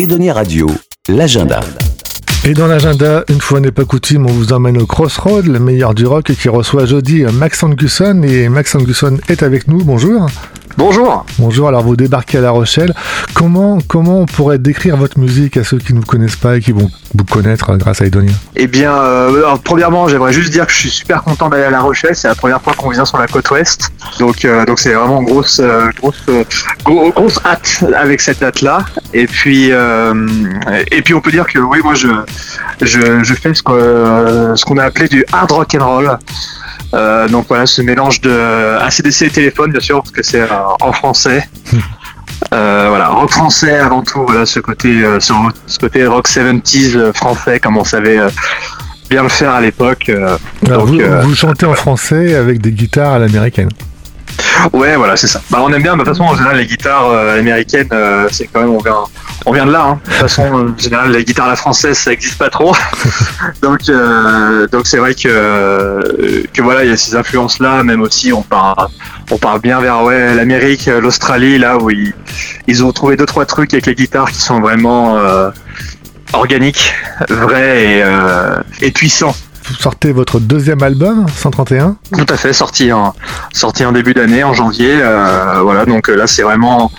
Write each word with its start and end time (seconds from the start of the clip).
Edonia 0.00 0.32
Radio, 0.32 0.66
l'agenda. 1.10 1.60
Et 2.46 2.54
dans 2.54 2.66
l'agenda, 2.66 3.22
une 3.28 3.42
fois 3.42 3.60
n'est 3.60 3.70
pas 3.70 3.84
coutume, 3.84 4.24
on 4.24 4.32
vous 4.32 4.54
emmène 4.54 4.80
au 4.80 4.86
Crossroad, 4.86 5.46
le 5.46 5.58
meilleur 5.58 5.92
du 5.92 6.06
rock, 6.06 6.32
qui 6.32 6.48
reçoit 6.48 6.86
jeudi 6.86 7.24
Max 7.30 7.62
Angusson. 7.62 8.22
Et 8.22 8.48
Max 8.48 8.74
Angusson 8.74 9.18
est 9.28 9.42
avec 9.42 9.68
nous. 9.68 9.84
Bonjour. 9.84 10.26
Bonjour. 10.80 11.26
Bonjour, 11.38 11.68
alors 11.68 11.82
vous 11.82 11.94
débarquez 11.94 12.38
à 12.38 12.40
La 12.40 12.52
Rochelle. 12.52 12.94
Comment, 13.34 13.80
comment 13.86 14.22
on 14.22 14.24
pourrait 14.24 14.58
décrire 14.58 14.96
votre 14.96 15.18
musique 15.18 15.58
à 15.58 15.62
ceux 15.62 15.76
qui 15.76 15.92
ne 15.92 16.00
vous 16.00 16.06
connaissent 16.06 16.36
pas 16.36 16.56
et 16.56 16.60
qui 16.60 16.72
vont 16.72 16.90
vous 17.14 17.24
connaître 17.26 17.76
grâce 17.76 18.00
à 18.00 18.06
Edonia? 18.06 18.32
Eh 18.56 18.66
bien, 18.66 18.94
euh, 18.94 19.56
premièrement, 19.62 20.08
j'aimerais 20.08 20.32
juste 20.32 20.50
dire 20.50 20.66
que 20.66 20.72
je 20.72 20.78
suis 20.78 20.90
super 20.90 21.22
content 21.22 21.50
d'aller 21.50 21.64
à 21.64 21.70
La 21.70 21.82
Rochelle. 21.82 22.16
C'est 22.16 22.28
la 22.28 22.34
première 22.34 22.62
fois 22.62 22.72
qu'on 22.72 22.88
vient 22.88 23.04
sur 23.04 23.18
la 23.18 23.26
côte 23.26 23.50
ouest. 23.50 23.92
Donc, 24.18 24.46
euh, 24.46 24.64
donc 24.64 24.78
c'est 24.78 24.94
vraiment 24.94 25.22
grosse, 25.22 25.60
euh, 25.62 25.90
grosse, 26.00 26.24
grosse 26.82 27.38
hâte 27.44 27.84
avec 27.94 28.22
cette 28.22 28.40
date-là. 28.40 28.78
Et 29.12 29.26
puis, 29.26 29.68
et 29.70 31.02
puis 31.02 31.12
on 31.12 31.20
peut 31.20 31.30
dire 31.30 31.46
que 31.46 31.58
oui, 31.58 31.80
moi 31.84 31.92
je, 31.92 32.08
je, 32.80 33.22
je 33.22 33.34
fais 33.34 33.52
ce 33.52 33.62
qu'on 33.62 34.56
ce 34.56 34.64
qu'on 34.64 34.78
a 34.78 34.84
appelé 34.84 35.08
du 35.08 35.26
hard 35.30 35.52
rock 35.52 35.76
and 35.78 35.84
roll. 35.84 36.18
Euh, 36.92 37.28
donc 37.28 37.46
voilà, 37.48 37.66
ce 37.66 37.82
mélange 37.82 38.20
de 38.20 38.78
ACDC 38.80 39.22
et 39.22 39.30
téléphone, 39.30 39.70
bien 39.70 39.80
sûr, 39.80 40.02
parce 40.02 40.10
que 40.10 40.22
c'est 40.22 40.40
euh, 40.40 40.46
en 40.80 40.92
français. 40.92 41.48
Euh, 42.54 42.86
voilà, 42.88 43.08
rock 43.08 43.30
français 43.30 43.78
avant 43.78 44.02
tout, 44.02 44.24
voilà, 44.26 44.46
ce 44.46 44.60
côté, 44.60 45.04
ce, 45.20 45.78
côté 45.78 46.06
rock 46.06 46.26
70s 46.26 47.12
français, 47.12 47.60
comme 47.60 47.76
on 47.76 47.84
savait 47.84 48.18
bien 49.10 49.22
le 49.22 49.28
faire 49.28 49.52
à 49.52 49.60
l'époque. 49.60 50.10
vous, 50.62 51.00
vous 51.22 51.34
chantez 51.34 51.66
en 51.66 51.74
français 51.74 52.34
avec 52.34 52.62
des 52.62 52.72
guitares 52.72 53.12
à 53.12 53.18
l'américaine 53.18 53.68
Ouais, 54.72 54.96
voilà, 54.96 55.18
c'est 55.18 55.26
ça. 55.26 55.42
Bah, 55.50 55.58
on 55.62 55.70
aime 55.72 55.82
bien, 55.82 55.92
de 55.92 55.98
toute 55.98 56.08
façon, 56.08 56.24
en 56.24 56.34
général, 56.34 56.56
les 56.56 56.66
guitares 56.66 57.10
américaines, 57.12 57.90
c'est 58.30 58.46
quand 58.46 58.60
même, 58.60 58.70
on 58.70 58.78
vient, 58.78 59.04
on 59.46 59.52
vient 59.52 59.66
de 59.66 59.72
là. 59.72 59.84
Hein. 59.84 60.00
De 60.04 60.10
toute 60.10 60.20
façon, 60.20 60.42
en 60.42 60.78
général, 60.78 61.12
les 61.12 61.24
guitares 61.24 61.46
à 61.46 61.50
la 61.50 61.56
française, 61.56 61.98
ça 61.98 62.10
n'existe 62.10 62.38
pas 62.38 62.50
trop. 62.50 62.74
donc, 63.62 63.80
euh, 63.88 64.66
donc 64.68 64.86
c'est 64.86 64.98
vrai 64.98 65.14
que, 65.14 66.44
que 66.52 66.62
voilà, 66.62 66.84
il 66.84 66.90
y 66.90 66.92
a 66.92 66.96
ces 66.96 67.16
influences-là. 67.16 67.82
Même 67.82 68.02
aussi, 68.02 68.32
on 68.32 68.42
part, 68.42 68.90
on 69.30 69.38
part 69.38 69.60
bien 69.60 69.80
vers 69.80 70.02
ouais, 70.02 70.34
l'Amérique, 70.34 70.86
l'Australie, 70.86 71.58
là 71.58 71.78
où 71.78 71.90
ils, 71.90 72.12
ils, 72.66 72.84
ont 72.84 72.92
trouvé 72.92 73.16
deux 73.16 73.26
trois 73.26 73.46
trucs 73.46 73.72
avec 73.72 73.86
les 73.86 73.94
guitares 73.94 74.30
qui 74.30 74.40
sont 74.40 74.60
vraiment 74.60 75.16
euh, 75.16 75.50
organiques, 76.32 76.94
vrais 77.28 77.84
et, 77.84 78.02
euh, 78.02 78.60
et 78.80 78.90
puissants 78.90 79.34
vous 79.64 79.74
sortez 79.74 80.12
votre 80.12 80.40
deuxième 80.40 80.82
album, 80.82 81.26
131 81.28 81.96
Tout 82.12 82.26
à 82.28 82.36
fait, 82.36 82.52
sorti 82.52 82.92
en, 82.92 83.14
sorti 83.52 83.84
en 83.84 83.92
début 83.92 84.14
d'année, 84.14 84.42
en 84.42 84.54
janvier. 84.54 84.92
Euh, 84.92 85.60
voilà, 85.62 85.84
donc 85.84 86.08
euh, 86.08 86.16
là 86.16 86.26
c'est 86.26 86.42
vraiment 86.42 86.90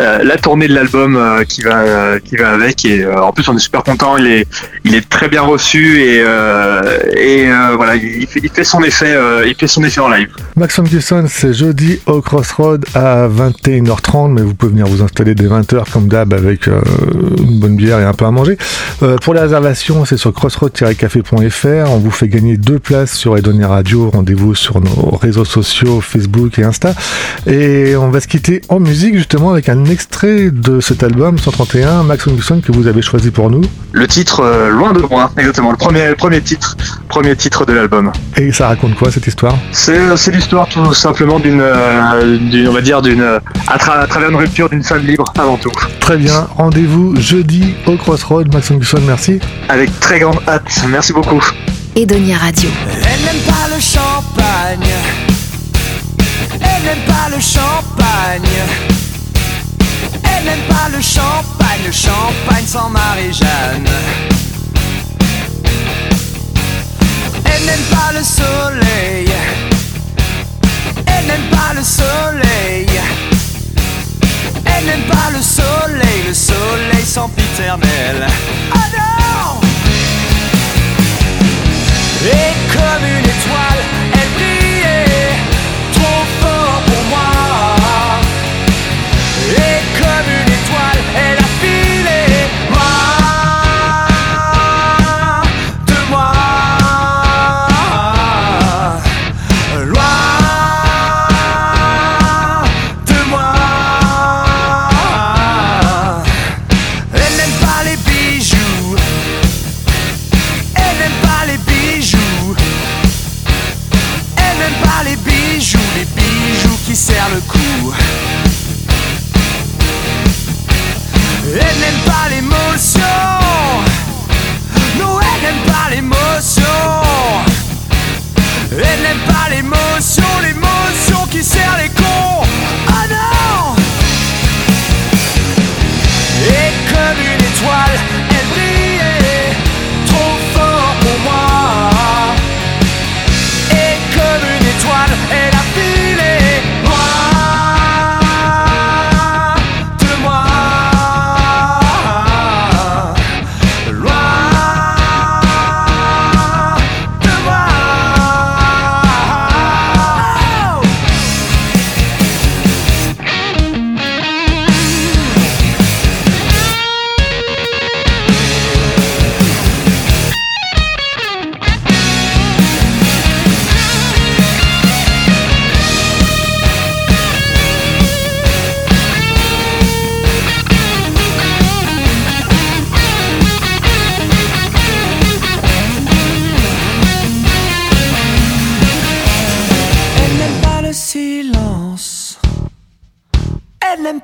euh, 0.00 0.22
la 0.22 0.36
tournée 0.36 0.68
de 0.68 0.74
l'album 0.74 1.18
qui 1.48 1.62
va 1.62 2.20
qui 2.20 2.36
va 2.36 2.50
avec. 2.50 2.84
Et 2.84 3.06
en 3.06 3.32
plus 3.32 3.48
on 3.48 3.56
est 3.56 3.60
super 3.60 3.82
content. 3.82 4.16
Il 4.16 4.26
est 4.26 4.46
il 4.84 4.94
est 4.94 5.08
très 5.08 5.28
bien 5.28 5.42
reçu 5.42 6.00
et 6.02 6.18
et 6.18 7.50
voilà, 7.76 7.96
il 7.96 8.26
fait, 8.26 8.40
il 8.42 8.50
fait, 8.50 8.64
son 8.64 8.82
effet 8.82 9.16
il 9.46 9.54
fait 9.54 9.66
son 9.66 9.84
effet 9.84 10.00
en 10.00 10.08
live. 10.08 10.28
Maxime 10.56 10.84
Gusson, 10.84 11.24
c'est 11.28 11.52
jeudi 11.52 12.00
au 12.06 12.20
Crossroad 12.20 12.84
à 12.94 13.28
21h30, 13.28 14.32
mais 14.32 14.42
vous 14.42 14.54
pouvez 14.54 14.72
venir 14.72 14.86
vous 14.86 15.02
installer 15.02 15.34
dès 15.34 15.46
20h 15.46 15.90
comme 15.90 16.08
d'hab 16.08 16.32
avec 16.34 16.66
une 16.66 17.60
bonne 17.60 17.76
bière 17.76 18.00
et 18.00 18.04
un 18.04 18.12
peu 18.12 18.24
à 18.24 18.30
manger. 18.30 18.58
pour 19.22 19.34
les 19.34 19.40
réservations, 19.40 20.04
c'est 20.04 20.16
sur 20.16 20.32
crossroad-café.fr. 20.32 21.90
On 21.90 21.98
vous 21.98 22.10
fait 22.18 22.26
gagner 22.26 22.56
deux 22.56 22.80
places 22.80 23.12
sur 23.12 23.36
Edonia 23.36 23.68
Radio. 23.68 24.10
Rendez-vous 24.10 24.56
sur 24.56 24.80
nos 24.80 25.16
réseaux 25.22 25.44
sociaux, 25.44 26.00
Facebook 26.00 26.58
et 26.58 26.64
Insta. 26.64 26.92
Et 27.46 27.94
on 27.94 28.10
va 28.10 28.18
se 28.18 28.26
quitter 28.26 28.60
en 28.68 28.80
musique 28.80 29.14
justement 29.14 29.52
avec 29.52 29.68
un 29.68 29.84
extrait 29.84 30.50
de 30.50 30.80
cet 30.80 31.04
album 31.04 31.38
131, 31.38 32.02
Max 32.02 32.26
Wilson, 32.26 32.60
que 32.60 32.72
vous 32.72 32.88
avez 32.88 33.02
choisi 33.02 33.30
pour 33.30 33.50
nous. 33.50 33.60
Le 33.92 34.08
titre 34.08 34.40
euh, 34.40 34.70
Loin 34.70 34.92
de 34.92 35.00
moi, 35.02 35.30
exactement. 35.36 35.70
Le 35.70 35.76
premier, 35.76 36.12
premier 36.16 36.40
titre, 36.40 36.76
premier 37.08 37.36
titre 37.36 37.64
de 37.64 37.72
l'album. 37.72 38.10
Et 38.36 38.50
ça 38.50 38.66
raconte 38.66 38.96
quoi 38.96 39.12
cette 39.12 39.28
histoire? 39.28 39.56
C'est 39.70 40.32
l'histoire 40.32 40.68
tout 40.68 40.92
simplement 40.94 41.38
d'une, 41.38 41.62
on 41.62 42.72
va 42.72 42.80
dire 42.80 43.00
d'une, 43.00 43.38
à, 43.68 43.78
travers 43.78 44.28
une 44.28 44.36
rupture 44.36 44.68
d'une 44.68 44.82
femme 44.82 45.06
libre 45.06 45.32
avant 45.38 45.56
tout. 45.56 45.70
Très 46.00 46.16
bien. 46.16 46.48
Rendez-vous 46.56 47.14
jeudi 47.14 47.76
au 47.86 47.96
Crossroad. 47.96 48.52
Max 48.52 48.70
Wilson, 48.70 49.02
merci. 49.06 49.38
Avec 49.68 50.00
très 50.00 50.18
grande 50.18 50.40
hâte. 50.48 50.84
Merci 50.88 51.12
beaucoup. 51.12 51.40
Radio. 52.00 52.70
Elle 53.02 53.22
n'aime 53.22 53.42
pas 53.44 53.66
le 53.74 53.80
champagne. 53.80 54.88
Elle 56.52 56.84
n'aime 56.84 57.04
pas 57.08 57.28
le 57.28 57.40
champagne. 57.42 58.42
Elle 60.22 60.44
n'aime 60.44 60.60
pas 60.68 60.88
le 60.96 61.02
champagne, 61.02 61.80
le 61.84 61.90
champagne 61.90 62.66
sans 62.68 62.88
Marie-Jeanne. 62.90 63.88
Elle 67.44 67.64
n'aime 67.66 67.86
pas 67.90 68.12
le 68.16 68.22
soleil. 68.22 69.32
Elle 71.04 71.26
n'aime 71.26 71.50
pas 71.50 71.74
le 71.74 71.82
soleil. 71.82 72.86
Elle 74.66 74.84
n'aime 74.86 75.08
pas 75.10 75.30
le 75.32 75.42
soleil, 75.42 76.22
le 76.28 76.34
soleil 76.34 77.04
sans 77.04 77.28
piternel. 77.30 78.28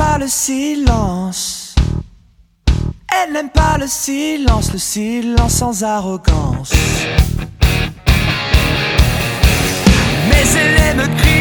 Pas 0.00 0.16
le 0.18 0.28
silence. 0.28 1.74
Elle 3.12 3.34
n'aime 3.34 3.50
pas 3.50 3.76
le 3.78 3.86
silence, 3.86 4.72
le 4.72 4.78
silence 4.78 5.52
sans 5.52 5.82
arrogance. 5.82 6.72
Mais 10.28 10.44
elle 10.60 10.76
aime 10.88 11.16
crier. 11.16 11.39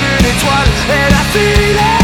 Une 0.00 0.26
étoile, 0.26 0.68
elle 0.88 1.12
a 1.12 1.24
filé. 1.32 2.01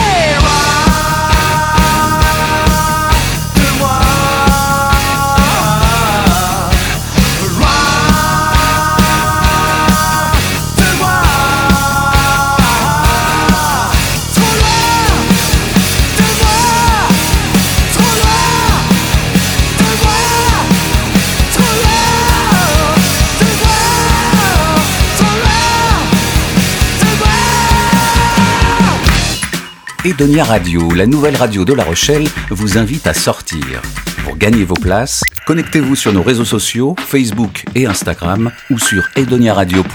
Edonia 30.05 30.45
Radio, 30.45 30.93
la 30.93 31.07
nouvelle 31.07 31.35
radio 31.35 31.65
de 31.65 31.73
La 31.75 31.83
Rochelle, 31.83 32.29
vous 32.51 32.79
invite 32.79 33.09
à 33.09 33.15
sortir. 33.15 33.83
Pour 34.23 34.37
gagner 34.37 34.63
vos 34.63 34.75
places, 34.75 35.23
connectez-vous 35.45 35.97
sur 35.97 36.13
nos 36.13 36.23
réseaux 36.23 36.45
sociaux, 36.45 36.95
Facebook 36.99 37.65
et 37.75 37.87
Instagram 37.87 38.53
ou 38.71 38.79
sur 38.79 39.09
edoniaradio.fr. 39.17 39.95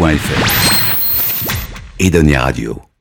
Edonia 2.00 2.42
Radio. 2.42 2.93